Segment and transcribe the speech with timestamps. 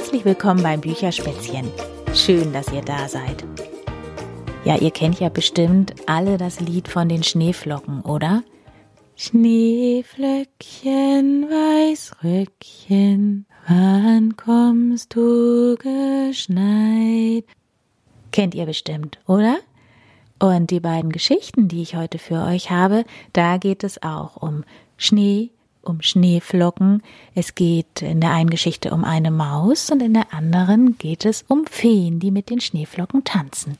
[0.00, 1.70] Herzlich willkommen beim Bücherspätzchen.
[2.14, 3.44] Schön, dass ihr da seid.
[4.64, 8.42] Ja, ihr kennt ja bestimmt alle das Lied von den Schneeflocken, oder?
[9.14, 17.44] Schneeflöckchen, Weißröckchen, wann kommst du geschneit?
[18.32, 19.58] Kennt ihr bestimmt, oder?
[20.38, 23.04] Und die beiden Geschichten, die ich heute für euch habe,
[23.34, 24.64] da geht es auch um
[24.96, 25.50] Schnee,
[25.82, 27.02] um Schneeflocken.
[27.34, 31.44] Es geht in der einen Geschichte um eine Maus und in der anderen geht es
[31.48, 33.78] um Feen, die mit den Schneeflocken tanzen.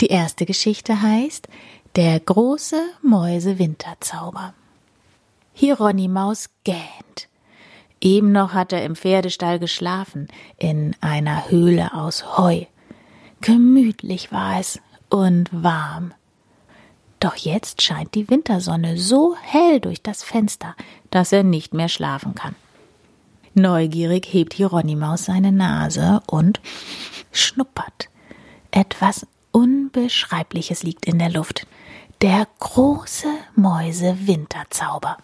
[0.00, 1.48] Die erste Geschichte heißt
[1.94, 4.52] Der große Mäuse-Winterzauber.
[5.54, 7.28] Hieronymaus gähnt.
[8.02, 12.66] Eben noch hat er im Pferdestall geschlafen, in einer Höhle aus Heu.
[13.40, 16.12] Gemütlich war es und warm.
[17.20, 20.74] Doch jetzt scheint die Wintersonne so hell durch das Fenster,
[21.10, 22.54] dass er nicht mehr schlafen kann.
[23.54, 26.60] Neugierig hebt Hieronymaus seine Nase und
[27.32, 28.10] schnuppert.
[28.70, 31.66] Etwas Unbeschreibliches liegt in der Luft.
[32.20, 35.16] Der große Mäuse-Winterzauber.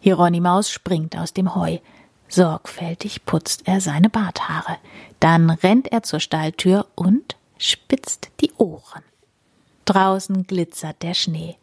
[0.00, 1.78] Hieronymaus springt aus dem Heu.
[2.28, 4.78] Sorgfältig putzt er seine Barthaare.
[5.18, 9.02] Dann rennt er zur Stalltür und spitzt die Ohren.
[9.90, 11.56] Draußen glitzert der Schnee.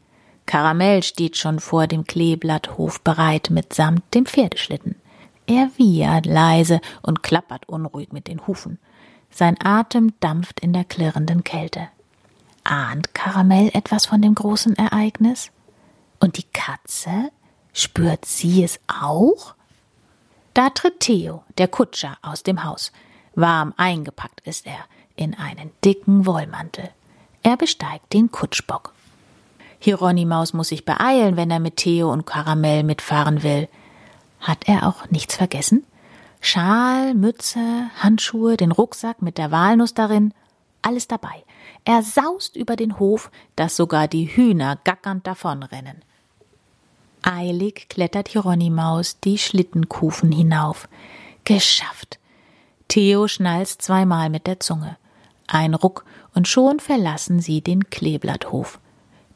[0.46, 4.96] Karamell steht schon vor dem Kleeblatthof bereit mitsamt dem Pferdeschlitten.
[5.46, 8.80] Er wiehert leise und klappert unruhig mit den Hufen.
[9.32, 11.88] Sein Atem dampft in der klirrenden Kälte.
[12.66, 15.52] Ahnt Karamell etwas von dem großen Ereignis?
[16.20, 17.32] Und die Katze?
[17.72, 19.56] Spürt sie es auch?
[20.54, 22.92] Da tritt Theo, der Kutscher, aus dem Haus.
[23.36, 24.80] Warm eingepackt ist er
[25.16, 26.90] in einen dicken Wollmantel.
[27.48, 28.92] Er besteigt den Kutschbock.
[29.80, 33.70] Hieronymaus muss sich beeilen, wenn er mit Theo und Karamell mitfahren will.
[34.42, 35.86] Hat er auch nichts vergessen?
[36.42, 40.34] Schal, Mütze, Handschuhe, den Rucksack mit der Walnuss darin,
[40.82, 41.46] alles dabei.
[41.86, 46.04] Er saust über den Hof, dass sogar die Hühner gackernd davonrennen.
[47.22, 50.90] Eilig klettert Hieronymaus die Schlittenkufen hinauf.
[51.46, 52.20] Geschafft.
[52.90, 54.98] Theo schnalzt zweimal mit der Zunge.
[55.48, 56.04] Ein Ruck
[56.38, 58.80] und schon verlassen sie den Kleeblatthof.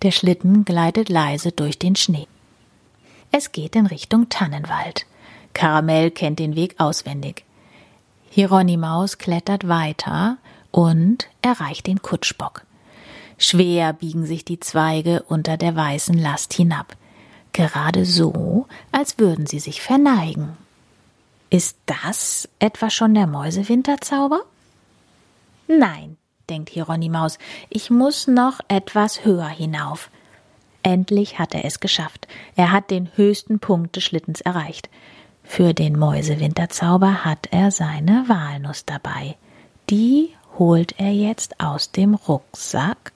[0.03, 2.27] Der Schlitten gleitet leise durch den Schnee.
[3.31, 5.07] Es geht in Richtung Tannenwald.
[5.53, 7.43] Karamell kennt den Weg auswendig.
[8.29, 10.37] Hieronymaus klettert weiter
[10.69, 12.65] und erreicht den Kutschbock.
[13.39, 16.95] Schwer biegen sich die Zweige unter der weißen Last hinab
[17.53, 20.57] gerade so, als würden sie sich verneigen.
[21.49, 24.43] Ist das etwa schon der Mäusewinterzauber?
[25.67, 26.17] Nein,
[26.51, 27.39] denkt Hieronymaus,
[27.69, 30.11] ich muss noch etwas höher hinauf.
[30.83, 32.27] Endlich hat er es geschafft.
[32.55, 34.89] Er hat den höchsten Punkt des Schlittens erreicht.
[35.43, 39.37] Für den Mäusewinterzauber hat er seine Walnuss dabei.
[39.89, 40.29] Die
[40.59, 43.13] holt er jetzt aus dem Rucksack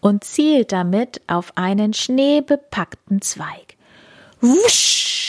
[0.00, 3.76] und zielt damit auf einen schneebepackten Zweig.
[4.40, 5.25] Wusch!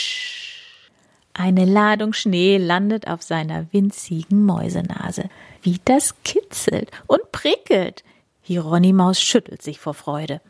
[1.48, 5.30] Eine Ladung Schnee landet auf seiner winzigen Mäusenase.
[5.62, 8.04] Wie das kitzelt und prickelt.
[8.42, 10.42] Hieronymaus schüttelt sich vor Freude.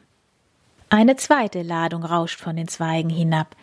[0.88, 3.54] Eine zweite Ladung rauscht von den Zweigen hinab.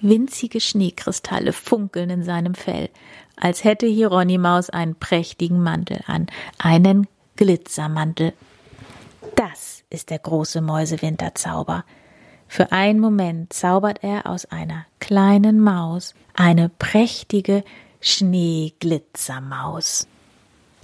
[0.00, 2.88] Winzige Schneekristalle funkeln in seinem Fell,
[3.36, 8.32] als hätte Hieronymaus einen prächtigen Mantel an, einen Glitzermantel.
[9.36, 11.84] Das ist der große Mäusewinterzauber.
[12.52, 17.62] Für einen Moment zaubert er aus einer kleinen Maus eine prächtige
[18.00, 20.08] Schneeglitzermaus.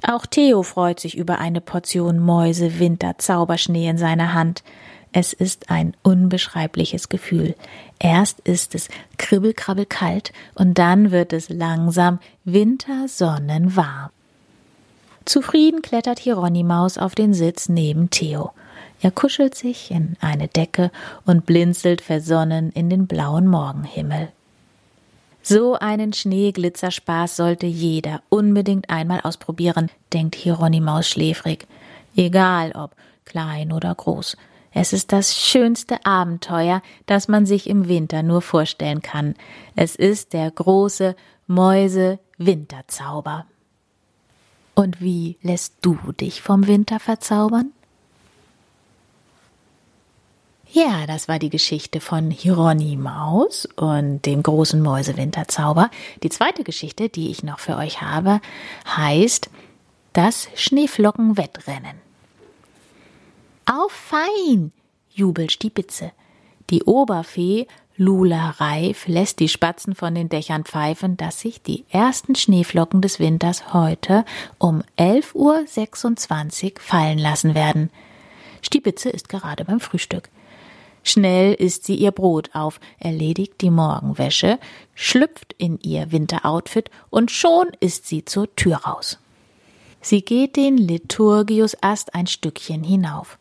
[0.06, 4.62] Auch Theo freut sich über eine Portion Mäuse-Winter-Zauberschnee in seiner Hand.
[5.10, 7.56] Es ist ein unbeschreibliches Gefühl.
[7.98, 8.88] Erst ist es
[9.18, 14.10] kribbelkrabbel kalt und dann wird es langsam wintersonnenwarm.
[15.24, 18.52] Zufrieden klettert Hieronymaus auf den Sitz neben Theo.
[19.00, 20.90] Er kuschelt sich in eine Decke
[21.24, 24.32] und blinzelt versonnen in den blauen Morgenhimmel.
[25.42, 31.68] So einen Schneeglitzerspaß sollte jeder unbedingt einmal ausprobieren, denkt Hieronymaus schläfrig.
[32.16, 34.36] Egal ob klein oder groß.
[34.72, 39.34] Es ist das schönste Abenteuer, das man sich im Winter nur vorstellen kann.
[39.74, 41.16] Es ist der große
[41.46, 43.46] Mäuse-Winterzauber.
[44.74, 47.72] Und wie lässt du dich vom Winter verzaubern?
[50.76, 55.90] Ja, das war die Geschichte von Hieronymaus und dem großen Mäusewinterzauber.
[56.22, 58.42] Die zweite Geschichte, die ich noch für euch habe,
[58.86, 59.48] heißt
[60.12, 61.96] Das Schneeflockenwettrennen.
[63.64, 64.70] Auf fein!
[65.14, 66.12] jubelt Stiepitze.
[66.68, 72.34] Die Oberfee Lula Reif lässt die Spatzen von den Dächern pfeifen, dass sich die ersten
[72.34, 74.26] Schneeflocken des Winters heute
[74.58, 77.88] um 11.26 Uhr fallen lassen werden.
[78.60, 80.28] Stiebitze ist gerade beim Frühstück.
[81.08, 84.58] Schnell isst sie ihr Brot auf, erledigt die Morgenwäsche,
[84.96, 89.20] schlüpft in ihr Winteroutfit und schon ist sie zur Tür raus.
[90.00, 93.38] Sie geht den Liturgiusast ein Stückchen hinauf.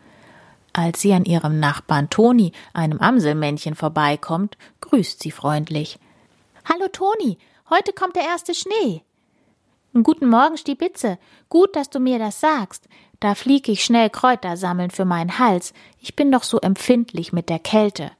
[0.74, 5.98] Als sie an ihrem Nachbarn Toni, einem Amselmännchen, vorbeikommt, grüßt sie freundlich.
[6.66, 7.40] Hallo Toni,
[7.72, 9.02] heute kommt der erste Schnee.
[10.04, 11.18] Guten Morgen, Stibitze.
[11.50, 12.88] Gut, dass du mir das sagst.
[13.20, 15.74] Da flieg ich schnell Kräuter sammeln für meinen Hals.
[16.00, 18.12] Ich bin doch so empfindlich mit der Kälte.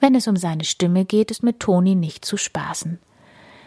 [0.00, 2.98] Wenn es um seine Stimme geht, ist mit Toni nicht zu spaßen.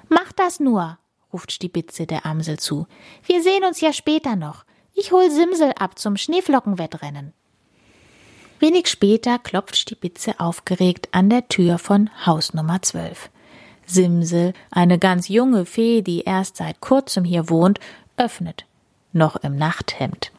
[0.09, 0.97] Mach das nur,
[1.31, 2.87] ruft Stibitze der Amsel zu.
[3.25, 4.65] Wir sehen uns ja später noch.
[4.93, 7.33] Ich hol Simsel ab zum Schneeflockenwettrennen.
[8.59, 13.29] Wenig später klopft Stibitze aufgeregt an der Tür von Haus Nummer 12.
[13.85, 17.79] Simsel, eine ganz junge Fee, die erst seit kurzem hier wohnt,
[18.17, 18.64] öffnet,
[19.15, 20.31] noch im Nachthemd.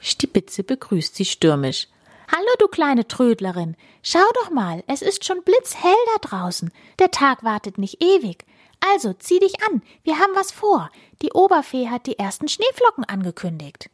[0.00, 1.88] Stibitze begrüßt sie stürmisch.
[2.30, 3.76] Hallo, du kleine Trödlerin.
[4.02, 6.72] Schau doch mal, es ist schon blitzhell da draußen.
[6.98, 8.46] Der Tag wartet nicht ewig.
[8.80, 10.90] Also zieh dich an, wir haben was vor.
[11.20, 13.90] Die Oberfee hat die ersten Schneeflocken angekündigt.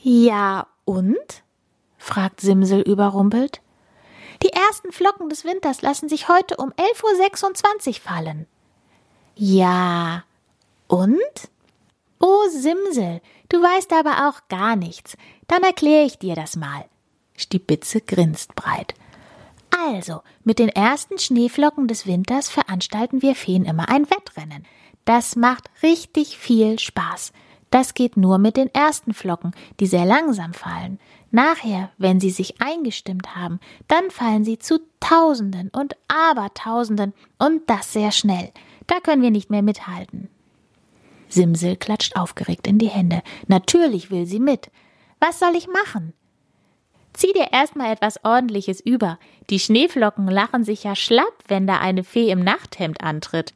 [0.00, 1.42] Ja, und?
[1.98, 3.60] fragt Simsel überrumpelt.
[4.42, 8.46] Die ersten Flocken des Winters lassen sich heute um 11.26 Uhr fallen.
[9.36, 10.24] Ja,
[10.88, 11.18] und?
[12.24, 15.16] Oh, Simsel, du weißt aber auch gar nichts.
[15.48, 16.84] Dann erkläre ich dir das mal.
[17.36, 18.94] Stibitze grinst breit.
[19.88, 24.64] Also, mit den ersten Schneeflocken des Winters veranstalten wir Feen immer ein Wettrennen.
[25.04, 27.32] Das macht richtig viel Spaß.
[27.70, 31.00] Das geht nur mit den ersten Flocken, die sehr langsam fallen.
[31.32, 33.58] Nachher, wenn sie sich eingestimmt haben,
[33.88, 38.52] dann fallen sie zu Tausenden und Abertausenden und das sehr schnell.
[38.86, 40.28] Da können wir nicht mehr mithalten.
[41.32, 43.22] Simsel klatscht aufgeregt in die Hände.
[43.46, 44.70] Natürlich will sie mit.
[45.20, 46.12] Was soll ich machen?
[47.14, 49.18] Zieh dir erstmal etwas ordentliches über.
[49.50, 53.54] Die Schneeflocken lachen sich ja schlapp, wenn da eine Fee im Nachthemd antritt.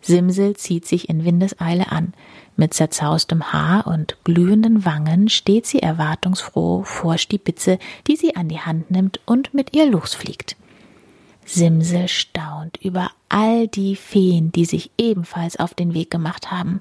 [0.00, 2.12] Simsel zieht sich in Windeseile an.
[2.56, 8.60] Mit zerzaustem Haar und glühenden Wangen steht sie erwartungsfroh vor Stibitze, die sie an die
[8.60, 10.56] Hand nimmt und mit ihr losfliegt.
[11.44, 16.80] Simsel staunt über all die Feen, die sich ebenfalls auf den Weg gemacht haben.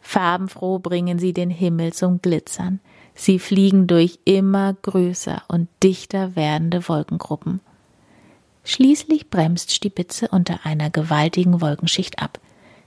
[0.00, 2.80] Farbenfroh bringen sie den Himmel zum Glitzern.
[3.14, 7.60] Sie fliegen durch immer größer und dichter werdende Wolkengruppen.
[8.64, 12.38] Schließlich bremst Stibitze unter einer gewaltigen Wolkenschicht ab.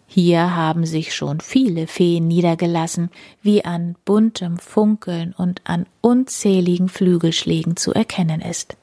[0.08, 3.10] Hier haben sich schon viele Feen niedergelassen,
[3.42, 8.78] wie an buntem Funkeln und an unzähligen Flügelschlägen zu erkennen ist.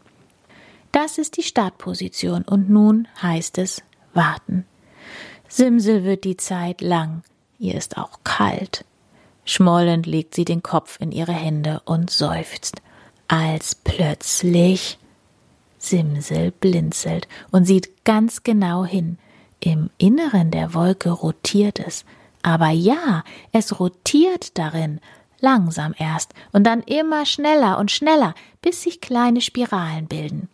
[0.93, 4.67] Das ist die Startposition und nun heißt es warten.
[5.49, 7.23] Simsel wird die Zeit lang,
[7.59, 8.85] ihr ist auch kalt.
[9.45, 12.83] Schmollend legt sie den Kopf in ihre Hände und seufzt,
[13.27, 14.99] als plötzlich
[15.79, 19.19] Simsel blinzelt und sieht ganz genau hin.
[19.61, 22.05] Im Inneren der Wolke rotiert es.
[22.43, 25.01] Aber ja, es rotiert darin,
[25.41, 30.49] langsam erst und dann immer schneller und schneller, bis sich kleine Spiralen bilden.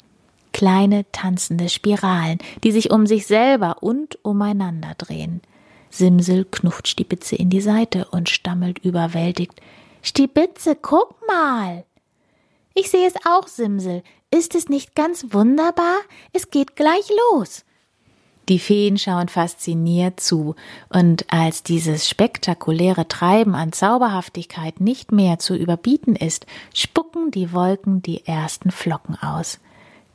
[0.58, 5.40] Kleine tanzende Spiralen, die sich um sich selber und umeinander drehen.
[5.88, 9.60] Simsel knufft Stibitze in die Seite und stammelt überwältigt.
[10.02, 11.84] Stibitze, guck mal!
[12.74, 14.02] Ich sehe es auch, Simsel.
[14.32, 15.94] Ist es nicht ganz wunderbar?
[16.32, 17.64] Es geht gleich los.
[18.48, 20.56] Die Feen schauen fasziniert zu,
[20.88, 28.02] und als dieses spektakuläre Treiben an Zauberhaftigkeit nicht mehr zu überbieten ist, spucken die Wolken
[28.02, 29.60] die ersten Flocken aus.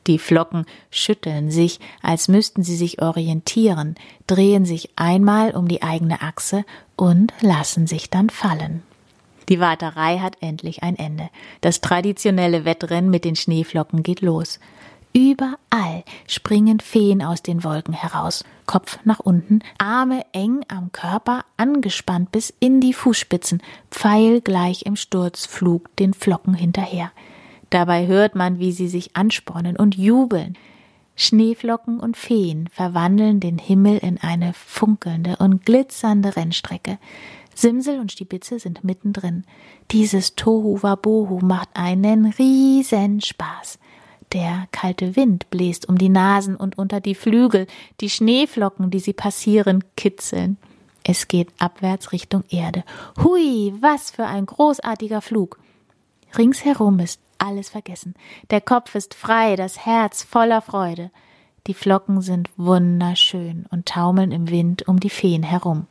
[0.08, 3.96] Die Flocken schütteln sich, als müssten sie sich orientieren,
[4.28, 8.84] drehen sich einmal um die eigene Achse und lassen sich dann fallen.
[9.50, 11.30] Die Warterei hat endlich ein Ende.
[11.62, 14.60] Das traditionelle Wettrennen mit den Schneeflocken geht los.
[15.14, 22.32] Überall springen Feen aus den Wolken heraus, Kopf nach unten, Arme eng am Körper, angespannt
[22.32, 27.12] bis in die Fußspitzen, pfeilgleich im Sturzflug den Flocken hinterher.
[27.74, 30.56] Dabei hört man, wie sie sich anspornen und jubeln.
[31.16, 37.00] Schneeflocken und Feen verwandeln den Himmel in eine funkelnde und glitzernde Rennstrecke.
[37.56, 39.44] Simsel und Stibitze sind mittendrin.
[39.90, 43.80] Dieses Tohu Wabohu macht einen riesen Spaß.
[44.34, 47.66] Der kalte Wind bläst um die Nasen und unter die Flügel,
[48.02, 50.58] die Schneeflocken, die sie passieren, kitzeln.
[51.04, 52.84] Es geht abwärts Richtung Erde.
[53.24, 55.58] Hui, was für ein großartiger Flug.
[56.38, 58.16] Ringsherum ist alles vergessen.
[58.50, 61.12] Der Kopf ist frei, das Herz voller Freude.
[61.68, 65.88] Die Flocken sind wunderschön und taumeln im Wind um die Feen herum.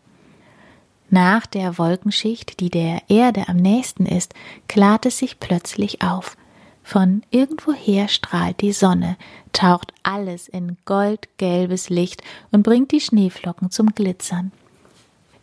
[1.09, 4.35] Nach der Wolkenschicht, die der Erde am nächsten ist,
[4.68, 6.37] klart es sich plötzlich auf.
[6.82, 9.16] Von irgendwoher strahlt die Sonne,
[9.52, 14.52] taucht alles in goldgelbes Licht und bringt die Schneeflocken zum Glitzern.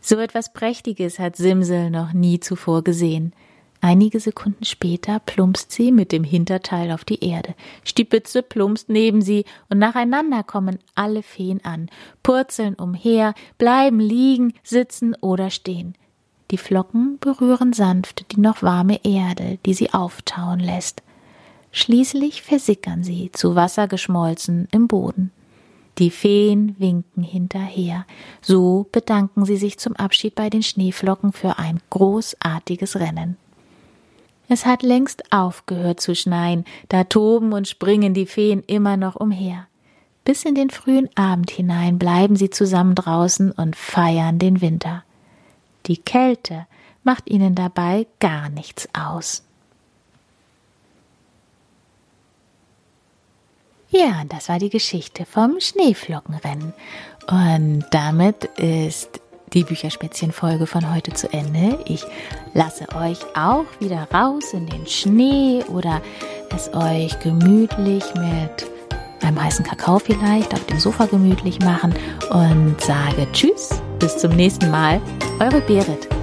[0.01, 3.33] So etwas Prächtiges hat Simsel noch nie zuvor gesehen.
[3.81, 7.55] Einige Sekunden später plumpst sie mit dem Hinterteil auf die Erde.
[7.85, 11.89] Stipitze plumpst neben sie und nacheinander kommen alle Feen an,
[12.21, 15.95] purzeln umher, bleiben liegen, sitzen oder stehen.
[16.51, 21.01] Die Flocken berühren sanft die noch warme Erde, die sie auftauen lässt.
[21.71, 25.31] Schließlich versickern sie, zu Wasser geschmolzen, im Boden.
[25.99, 28.05] Die Feen winken hinterher.
[28.41, 33.37] So bedanken sie sich zum Abschied bei den Schneeflocken für ein großartiges Rennen.
[34.51, 39.67] Es hat längst aufgehört zu schneien, da toben und springen die Feen immer noch umher.
[40.25, 45.03] Bis in den frühen Abend hinein bleiben sie zusammen draußen und feiern den Winter.
[45.85, 46.65] Die Kälte
[47.03, 49.43] macht ihnen dabei gar nichts aus.
[53.91, 56.73] Ja, das war die Geschichte vom Schneeflockenrennen.
[57.27, 59.21] Und damit ist
[59.53, 61.79] die Bücherspätzchen-Folge von heute zu Ende.
[61.85, 62.05] Ich
[62.53, 66.01] lasse euch auch wieder raus in den Schnee oder
[66.55, 68.67] es euch gemütlich mit
[69.21, 71.93] einem heißen Kakao vielleicht auf dem Sofa gemütlich machen
[72.29, 75.01] und sage Tschüss, bis zum nächsten Mal.
[75.39, 76.18] Eure Berit.